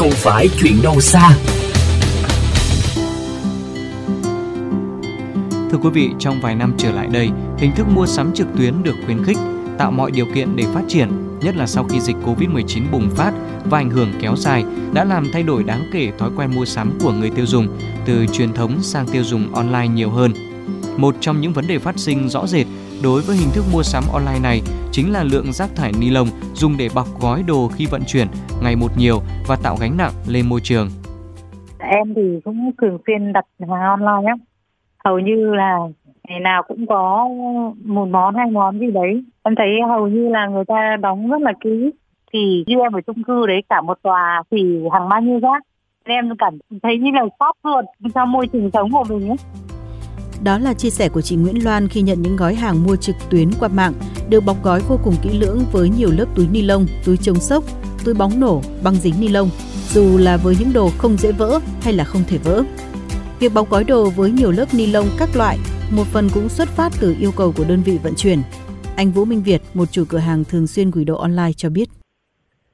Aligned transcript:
không 0.00 0.10
phải 0.10 0.48
chuyện 0.58 0.82
đâu 0.82 1.00
xa. 1.00 1.36
Thưa 5.70 5.78
quý 5.82 5.90
vị, 5.90 6.10
trong 6.18 6.40
vài 6.40 6.54
năm 6.54 6.74
trở 6.78 6.92
lại 6.92 7.08
đây, 7.12 7.30
hình 7.58 7.72
thức 7.76 7.86
mua 7.94 8.06
sắm 8.06 8.32
trực 8.34 8.46
tuyến 8.58 8.82
được 8.82 8.94
khuyến 9.04 9.24
khích, 9.24 9.36
tạo 9.78 9.90
mọi 9.90 10.10
điều 10.10 10.26
kiện 10.34 10.56
để 10.56 10.64
phát 10.74 10.82
triển, 10.88 11.38
nhất 11.40 11.56
là 11.56 11.66
sau 11.66 11.84
khi 11.84 12.00
dịch 12.00 12.16
Covid-19 12.24 12.90
bùng 12.90 13.10
phát 13.10 13.32
và 13.64 13.78
ảnh 13.78 13.90
hưởng 13.90 14.12
kéo 14.20 14.36
dài 14.36 14.64
đã 14.92 15.04
làm 15.04 15.26
thay 15.32 15.42
đổi 15.42 15.64
đáng 15.64 15.90
kể 15.92 16.12
thói 16.18 16.30
quen 16.36 16.54
mua 16.54 16.64
sắm 16.64 16.92
của 17.02 17.12
người 17.12 17.30
tiêu 17.30 17.46
dùng 17.46 17.78
từ 18.06 18.26
truyền 18.32 18.52
thống 18.52 18.82
sang 18.82 19.06
tiêu 19.06 19.24
dùng 19.24 19.54
online 19.54 19.88
nhiều 19.88 20.10
hơn. 20.10 20.32
Một 20.96 21.14
trong 21.20 21.40
những 21.40 21.52
vấn 21.52 21.66
đề 21.66 21.78
phát 21.78 21.98
sinh 21.98 22.28
rõ 22.28 22.46
rệt 22.46 22.66
đối 23.02 23.20
với 23.26 23.36
hình 23.36 23.50
thức 23.54 23.64
mua 23.72 23.82
sắm 23.82 24.04
online 24.12 24.40
này 24.42 24.60
chính 24.92 25.12
là 25.12 25.22
lượng 25.32 25.52
rác 25.52 25.70
thải 25.76 25.92
ni 26.00 26.10
lông 26.10 26.28
dùng 26.54 26.72
để 26.78 26.88
bọc 26.94 27.06
gói 27.20 27.42
đồ 27.48 27.68
khi 27.74 27.86
vận 27.90 28.02
chuyển 28.06 28.26
ngày 28.62 28.76
một 28.76 28.90
nhiều 28.98 29.18
và 29.48 29.56
tạo 29.62 29.76
gánh 29.80 29.96
nặng 29.96 30.12
lên 30.28 30.48
môi 30.48 30.60
trường. 30.62 30.88
Em 31.78 32.14
thì 32.16 32.40
cũng 32.44 32.70
thường 32.80 32.98
xuyên 33.06 33.32
đặt 33.32 33.44
hàng 33.60 33.70
online 33.70 34.22
nhé. 34.24 34.44
Hầu 35.04 35.18
như 35.18 35.54
là 35.54 35.78
ngày 36.28 36.40
nào 36.40 36.62
cũng 36.68 36.86
có 36.86 37.28
một 37.84 38.06
món, 38.06 38.34
hai 38.34 38.50
món 38.50 38.78
gì 38.78 38.90
đấy. 38.90 39.24
Em 39.42 39.54
thấy 39.54 39.68
hầu 39.88 40.08
như 40.08 40.28
là 40.28 40.46
người 40.46 40.64
ta 40.64 40.96
đóng 41.00 41.30
rất 41.30 41.40
là 41.40 41.52
kỹ. 41.60 41.90
Thì 42.32 42.64
như 42.66 42.76
em 42.78 42.92
ở 42.92 43.00
chung 43.06 43.22
cư 43.22 43.46
đấy, 43.46 43.62
cả 43.68 43.80
một 43.80 43.98
tòa 44.02 44.42
thì 44.50 44.80
hàng 44.92 45.08
bao 45.08 45.20
nhiêu 45.20 45.38
rác. 45.38 45.62
Em 46.04 46.36
cảm 46.38 46.58
thấy 46.82 46.98
như 46.98 47.10
là 47.14 47.22
xót 47.40 47.54
ruột 47.64 47.84
cho 48.14 48.24
môi 48.24 48.46
trường 48.46 48.70
sống 48.72 48.90
của 48.92 49.04
mình 49.08 49.28
ấy. 49.28 49.36
Đó 50.44 50.58
là 50.58 50.74
chia 50.74 50.90
sẻ 50.90 51.08
của 51.08 51.20
chị 51.20 51.36
Nguyễn 51.36 51.64
Loan 51.64 51.88
khi 51.88 52.02
nhận 52.02 52.22
những 52.22 52.36
gói 52.36 52.54
hàng 52.54 52.84
mua 52.86 52.96
trực 52.96 53.16
tuyến 53.30 53.48
qua 53.60 53.68
mạng, 53.68 53.92
được 54.30 54.40
bọc 54.40 54.56
gói 54.62 54.80
vô 54.88 54.98
cùng 55.04 55.14
kỹ 55.22 55.30
lưỡng 55.40 55.58
với 55.72 55.88
nhiều 55.88 56.10
lớp 56.18 56.26
túi 56.36 56.48
ni 56.52 56.62
lông, 56.62 56.86
túi 57.06 57.16
chống 57.16 57.36
sốc, 57.36 57.64
túi 58.04 58.14
bóng 58.14 58.40
nổ, 58.40 58.62
băng 58.84 58.94
dính 58.94 59.14
ni 59.20 59.28
lông, 59.28 59.48
dù 59.88 60.18
là 60.18 60.36
với 60.36 60.54
những 60.60 60.72
đồ 60.74 60.88
không 60.98 61.16
dễ 61.16 61.32
vỡ 61.32 61.60
hay 61.82 61.92
là 61.92 62.04
không 62.04 62.22
thể 62.28 62.38
vỡ. 62.44 62.62
Việc 63.40 63.52
bọc 63.54 63.70
gói 63.70 63.84
đồ 63.84 64.10
với 64.16 64.30
nhiều 64.30 64.50
lớp 64.50 64.66
ni 64.76 64.86
lông 64.86 65.06
các 65.18 65.28
loại, 65.36 65.58
một 65.96 66.04
phần 66.12 66.28
cũng 66.34 66.48
xuất 66.48 66.68
phát 66.68 66.92
từ 67.00 67.16
yêu 67.20 67.30
cầu 67.36 67.52
của 67.56 67.64
đơn 67.68 67.82
vị 67.84 67.98
vận 68.02 68.12
chuyển. 68.16 68.38
Anh 68.96 69.10
Vũ 69.10 69.24
Minh 69.24 69.42
Việt, 69.42 69.60
một 69.74 69.86
chủ 69.90 70.04
cửa 70.08 70.18
hàng 70.18 70.44
thường 70.44 70.66
xuyên 70.66 70.90
gửi 70.90 71.04
đồ 71.04 71.16
online 71.16 71.52
cho 71.56 71.70
biết. 71.70 71.88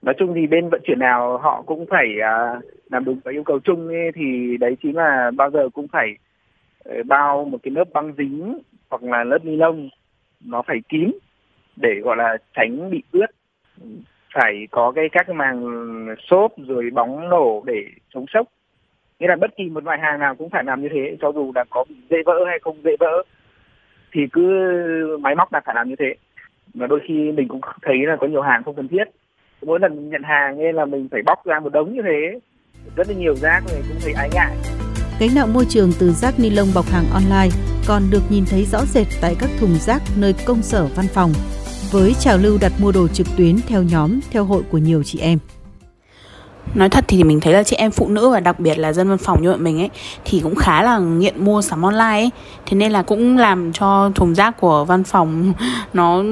Nói 0.03 0.15
chung 0.19 0.33
thì 0.35 0.47
bên 0.47 0.69
vận 0.71 0.81
chuyển 0.87 0.99
nào 0.99 1.39
họ 1.43 1.63
cũng 1.67 1.87
phải 1.91 2.07
à, 2.23 2.61
làm 2.91 3.05
đúng 3.05 3.21
cái 3.25 3.35
yêu 3.35 3.43
cầu 3.47 3.59
chung 3.65 3.89
ấy, 3.89 4.13
thì 4.15 4.57
đấy 4.61 4.77
chính 4.83 4.97
là 4.97 5.31
bao 5.37 5.51
giờ 5.51 5.69
cũng 5.75 5.87
phải 5.93 6.07
Ờ, 6.89 7.03
bao 7.07 7.45
một 7.45 7.59
cái 7.63 7.71
lớp 7.71 7.85
băng 7.93 8.13
dính 8.19 8.59
hoặc 8.91 9.03
là 9.03 9.25
lớp 9.25 9.39
ni 9.45 9.57
lông, 9.57 9.89
nó 10.45 10.63
phải 10.67 10.77
kín 10.89 11.11
để, 11.77 11.91
gọi 12.03 12.17
là, 12.17 12.37
tránh 12.55 12.91
bị 12.91 13.03
ướt. 13.13 13.27
Phải 14.35 14.67
có 14.71 14.93
cái 14.97 15.09
các 15.13 15.27
cái 15.27 15.37
màng 15.37 15.65
xốp 16.31 16.53
rồi 16.67 16.91
bóng 16.95 17.29
nổ 17.29 17.63
để 17.67 17.87
chống 18.15 18.25
sốc. 18.29 18.47
Nghĩa 19.19 19.27
là 19.29 19.37
bất 19.37 19.57
kỳ 19.57 19.65
một 19.65 19.85
loại 19.85 19.99
hàng 19.99 20.21
nào 20.21 20.35
cũng 20.35 20.51
phải 20.51 20.65
làm 20.65 20.83
như 20.83 20.89
thế, 20.93 21.17
cho 21.21 21.33
dù 21.33 21.53
là 21.55 21.65
có 21.71 21.85
bị 21.89 21.95
dễ 22.11 22.17
vỡ 22.27 22.45
hay 22.47 22.59
không 22.59 22.77
dễ 22.85 22.91
vỡ, 23.01 23.23
thì 24.13 24.21
cứ 24.33 24.43
máy 25.21 25.35
móc 25.35 25.53
là 25.53 25.61
phải 25.65 25.75
làm 25.75 25.89
như 25.89 25.97
thế. 25.99 26.15
Mà 26.75 26.87
đôi 26.87 27.01
khi 27.09 27.33
mình 27.33 27.49
cũng 27.49 27.61
thấy 27.83 27.97
là 28.07 28.17
có 28.17 28.27
nhiều 28.27 28.43
hàng 28.43 28.63
không 28.63 28.75
cần 28.75 28.89
thiết. 28.89 29.05
Mỗi 29.63 29.81
lần 29.81 30.11
nhận 30.11 30.23
hàng 30.23 30.59
nên 30.59 30.75
là 30.75 30.85
mình 30.85 31.09
phải 31.11 31.23
bóc 31.27 31.47
ra 31.47 31.61
một 31.61 31.73
đống 31.73 31.95
như 31.95 32.03
thế. 32.03 32.39
Rất 32.97 33.09
là 33.09 33.15
nhiều 33.15 33.35
rác 33.35 33.61
này 33.69 33.83
cũng 33.89 33.99
thấy 34.05 34.13
ái 34.13 34.29
ngại. 34.35 34.76
Gánh 35.19 35.35
nặng 35.35 35.55
môi 35.55 35.67
trường 35.69 35.93
từ 35.99 36.13
rác 36.13 36.39
ni 36.39 36.51
lông 36.51 36.69
bọc 36.75 36.91
hàng 36.91 37.05
online 37.13 37.57
còn 37.87 38.03
được 38.11 38.23
nhìn 38.31 38.45
thấy 38.47 38.65
rõ 38.65 38.79
rệt 38.87 39.07
tại 39.21 39.37
các 39.39 39.51
thùng 39.61 39.75
rác 39.79 40.03
nơi 40.17 40.33
công 40.33 40.63
sở 40.63 40.87
văn 40.97 41.07
phòng, 41.15 41.33
với 41.91 42.15
trào 42.21 42.39
lưu 42.39 42.59
đặt 42.61 42.73
mua 42.79 42.93
đồ 42.93 43.09
trực 43.09 43.27
tuyến 43.37 43.57
theo 43.69 43.83
nhóm, 43.83 44.21
theo 44.31 44.45
hội 44.45 44.63
của 44.71 44.79
nhiều 44.79 45.03
chị 45.03 45.19
em. 45.19 45.39
Nói 46.75 46.89
thật 46.89 47.05
thì 47.09 47.25
mình 47.25 47.41
thấy 47.41 47.53
là 47.53 47.63
chị 47.63 47.77
em 47.77 47.91
phụ 47.91 48.09
nữ 48.09 48.29
và 48.29 48.41
đặc 48.41 48.61
biệt 48.61 48.79
là 48.79 48.93
dân 48.93 49.09
văn 49.09 49.19
phòng 49.19 49.43
như 49.43 49.51
bọn 49.51 49.65
mình 49.65 49.81
ấy 49.81 49.91
thì 50.25 50.41
cũng 50.41 50.55
khá 50.55 50.83
là 50.83 50.99
nghiện 50.99 51.45
mua 51.45 51.63
sắm 51.63 51.83
online 51.83 52.05
ấy. 52.05 52.31
Thế 52.67 52.77
nên 52.77 52.93
là 52.93 53.03
cũng 53.03 53.39
làm 53.39 53.73
cho 53.73 54.11
thùng 54.15 54.35
rác 54.35 54.61
của 54.61 54.85
văn 54.85 55.05
phòng 55.05 55.53
nó 55.93 56.23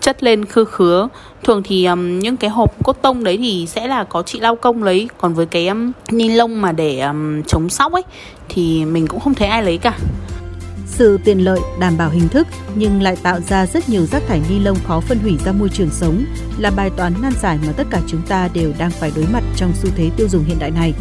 chất 0.00 0.22
lên 0.22 0.44
khư 0.44 0.64
khứa. 0.64 1.08
Thường 1.44 1.62
thì 1.64 1.84
um, 1.84 2.18
những 2.18 2.36
cái 2.36 2.50
hộp 2.50 2.84
cốt 2.84 2.96
tông 3.02 3.24
đấy 3.24 3.36
thì 3.36 3.66
sẽ 3.66 3.86
là 3.86 4.04
có 4.04 4.22
chị 4.22 4.40
lau 4.40 4.56
công 4.56 4.82
lấy. 4.82 5.08
Còn 5.18 5.34
với 5.34 5.46
cái 5.46 5.68
um, 5.68 5.92
ni 6.10 6.28
lông 6.28 6.60
mà 6.60 6.72
để 6.72 7.00
um, 7.00 7.42
chống 7.42 7.68
sóc 7.68 7.92
ấy 7.92 8.02
thì 8.48 8.84
mình 8.84 9.06
cũng 9.06 9.20
không 9.20 9.34
thấy 9.34 9.48
ai 9.48 9.62
lấy 9.62 9.78
cả. 9.78 9.98
Sự 10.86 11.18
tiện 11.24 11.44
lợi 11.44 11.60
đảm 11.80 11.96
bảo 11.98 12.10
hình 12.10 12.28
thức 12.28 12.46
nhưng 12.74 13.02
lại 13.02 13.16
tạo 13.22 13.40
ra 13.40 13.66
rất 13.66 13.88
nhiều 13.88 14.06
rác 14.06 14.22
thải 14.28 14.40
ni 14.50 14.58
lông 14.58 14.76
khó 14.86 15.00
phân 15.00 15.18
hủy 15.18 15.36
ra 15.44 15.52
môi 15.52 15.68
trường 15.68 15.90
sống 15.90 16.24
là 16.58 16.70
bài 16.70 16.90
toán 16.96 17.14
nan 17.22 17.32
giải 17.42 17.58
mà 17.66 17.72
tất 17.72 17.86
cả 17.90 18.00
chúng 18.06 18.22
ta 18.28 18.48
đều 18.54 18.72
đang 18.78 18.90
phải 18.90 19.12
đối 19.16 19.24
mặt 19.32 19.42
trong 19.56 19.72
xu 19.82 19.90
thế 19.96 20.10
tiêu 20.16 20.28
dùng 20.28 20.44
hiện 20.44 20.58
đại 20.58 20.70
này. 20.70 20.94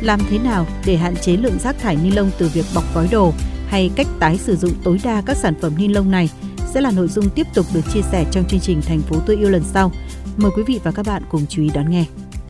Làm 0.00 0.20
thế 0.30 0.38
nào 0.38 0.66
để 0.86 0.96
hạn 0.96 1.16
chế 1.16 1.36
lượng 1.36 1.58
rác 1.58 1.78
thải 1.78 1.96
ni 1.96 2.10
lông 2.10 2.30
từ 2.38 2.50
việc 2.54 2.64
bọc 2.74 2.84
gói 2.94 3.08
đồ 3.10 3.32
hay 3.68 3.90
cách 3.96 4.06
tái 4.18 4.38
sử 4.38 4.56
dụng 4.56 4.72
tối 4.84 5.00
đa 5.04 5.22
các 5.26 5.36
sản 5.36 5.54
phẩm 5.60 5.72
ni 5.78 5.88
lông 5.88 6.10
này? 6.10 6.30
Sẽ 6.74 6.80
là 6.80 6.90
nội 6.90 7.08
dung 7.08 7.30
tiếp 7.30 7.46
tục 7.54 7.66
được 7.74 7.80
chia 7.94 8.02
sẻ 8.02 8.26
trong 8.30 8.44
chương 8.48 8.60
trình 8.60 8.80
Thành 8.82 9.00
phố 9.00 9.16
tôi 9.26 9.36
yêu 9.36 9.50
lần 9.50 9.62
sau. 9.64 9.92
Mời 10.36 10.50
quý 10.56 10.62
vị 10.66 10.80
và 10.84 10.90
các 10.90 11.06
bạn 11.06 11.22
cùng 11.30 11.46
chú 11.48 11.62
ý 11.62 11.70
đón 11.74 11.90
nghe. 11.90 12.04